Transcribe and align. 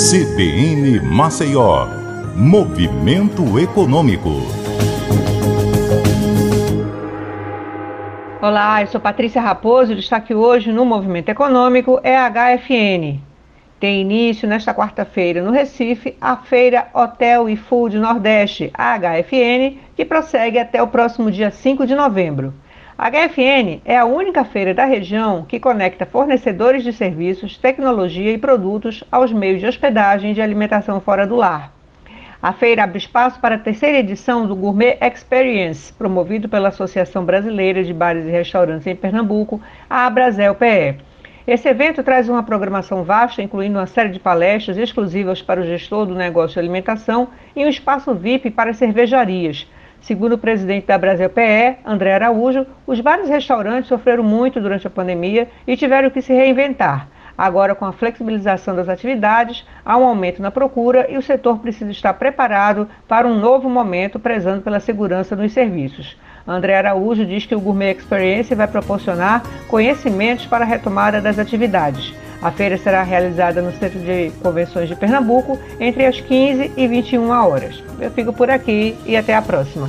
CBN 0.00 0.98
Maceió, 1.02 1.86
Movimento 2.34 3.58
Econômico. 3.58 4.30
Olá, 8.40 8.80
eu 8.80 8.86
sou 8.86 8.98
Patrícia 8.98 9.42
Raposo 9.42 9.90
e 9.90 9.92
o 9.92 9.96
destaque 9.98 10.34
hoje 10.34 10.72
no 10.72 10.86
Movimento 10.86 11.28
Econômico 11.28 12.00
é 12.02 12.16
a 12.16 12.30
HFN. 12.30 13.20
Tem 13.78 14.00
início 14.00 14.48
nesta 14.48 14.72
quarta-feira 14.72 15.42
no 15.42 15.50
Recife 15.50 16.16
a 16.18 16.34
Feira 16.34 16.88
Hotel 16.94 17.50
e 17.50 17.54
Food 17.54 17.98
Nordeste, 17.98 18.70
a 18.72 18.98
HFN, 18.98 19.76
que 19.94 20.06
prossegue 20.06 20.58
até 20.58 20.82
o 20.82 20.88
próximo 20.88 21.30
dia 21.30 21.50
5 21.50 21.86
de 21.86 21.94
novembro. 21.94 22.54
A 23.02 23.08
HFN 23.08 23.80
é 23.82 23.96
a 23.96 24.04
única 24.04 24.44
feira 24.44 24.74
da 24.74 24.84
região 24.84 25.42
que 25.42 25.58
conecta 25.58 26.04
fornecedores 26.04 26.84
de 26.84 26.92
serviços, 26.92 27.56
tecnologia 27.56 28.30
e 28.30 28.36
produtos 28.36 29.02
aos 29.10 29.32
meios 29.32 29.58
de 29.58 29.66
hospedagem 29.66 30.32
e 30.32 30.34
de 30.34 30.42
alimentação 30.42 31.00
fora 31.00 31.26
do 31.26 31.34
lar. 31.34 31.72
A 32.42 32.52
feira 32.52 32.84
abre 32.84 32.98
espaço 32.98 33.40
para 33.40 33.54
a 33.54 33.58
terceira 33.58 34.00
edição 34.00 34.46
do 34.46 34.54
Gourmet 34.54 34.98
Experience, 35.00 35.90
promovido 35.94 36.46
pela 36.46 36.68
Associação 36.68 37.24
Brasileira 37.24 37.82
de 37.82 37.94
Bares 37.94 38.26
e 38.26 38.30
Restaurantes 38.30 38.86
em 38.86 38.94
Pernambuco, 38.94 39.62
a 39.88 40.04
Abrazel 40.04 40.54
PE. 40.54 40.96
Esse 41.46 41.70
evento 41.70 42.02
traz 42.02 42.28
uma 42.28 42.42
programação 42.42 43.02
vasta, 43.02 43.40
incluindo 43.40 43.78
uma 43.78 43.86
série 43.86 44.10
de 44.10 44.20
palestras 44.20 44.76
exclusivas 44.76 45.40
para 45.40 45.62
o 45.62 45.64
gestor 45.64 46.04
do 46.04 46.14
negócio 46.14 46.52
de 46.52 46.58
alimentação 46.58 47.28
e 47.56 47.64
um 47.64 47.68
espaço 47.70 48.14
VIP 48.14 48.50
para 48.50 48.74
cervejarias. 48.74 49.66
Segundo 50.00 50.32
o 50.32 50.38
presidente 50.38 50.86
da 50.86 50.96
Brasil 50.96 51.28
PE, 51.28 51.76
André 51.84 52.14
Araújo, 52.14 52.66
os 52.86 53.00
vários 53.00 53.28
restaurantes 53.28 53.88
sofreram 53.88 54.22
muito 54.22 54.60
durante 54.60 54.86
a 54.86 54.90
pandemia 54.90 55.48
e 55.66 55.76
tiveram 55.76 56.10
que 56.10 56.22
se 56.22 56.32
reinventar. 56.32 57.08
Agora, 57.36 57.74
com 57.74 57.84
a 57.84 57.92
flexibilização 57.92 58.74
das 58.74 58.88
atividades, 58.88 59.64
há 59.84 59.96
um 59.96 60.04
aumento 60.04 60.42
na 60.42 60.50
procura 60.50 61.06
e 61.10 61.16
o 61.16 61.22
setor 61.22 61.58
precisa 61.58 61.90
estar 61.90 62.14
preparado 62.14 62.88
para 63.06 63.26
um 63.26 63.38
novo 63.38 63.68
momento, 63.68 64.18
prezando 64.18 64.62
pela 64.62 64.80
segurança 64.80 65.36
nos 65.36 65.52
serviços. 65.52 66.16
André 66.46 66.76
Araújo 66.76 67.24
diz 67.24 67.46
que 67.46 67.54
o 67.54 67.60
Gourmet 67.60 67.92
Experience 67.92 68.54
vai 68.54 68.66
proporcionar 68.66 69.42
conhecimentos 69.68 70.46
para 70.46 70.64
a 70.64 70.68
retomada 70.68 71.20
das 71.20 71.38
atividades. 71.38 72.14
A 72.42 72.50
feira 72.50 72.78
será 72.78 73.02
realizada 73.02 73.60
no 73.60 73.72
Centro 73.72 73.98
de 73.98 74.30
Convenções 74.42 74.88
de 74.88 74.96
Pernambuco 74.96 75.58
entre 75.78 76.06
as 76.06 76.20
15 76.20 76.72
e 76.76 76.88
21 76.88 77.28
horas. 77.28 77.82
Eu 78.00 78.10
fico 78.10 78.32
por 78.32 78.50
aqui 78.50 78.96
e 79.04 79.16
até 79.16 79.34
a 79.34 79.42
próxima. 79.42 79.88